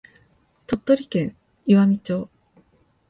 [0.65, 2.27] 鳥取県岩美町